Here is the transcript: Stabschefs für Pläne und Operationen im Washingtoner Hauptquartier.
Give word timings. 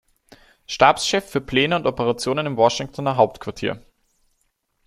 Stabschefs 0.65 1.29
für 1.29 1.41
Pläne 1.41 1.75
und 1.75 1.85
Operationen 1.85 2.47
im 2.47 2.57
Washingtoner 2.57 3.17
Hauptquartier. 3.17 3.85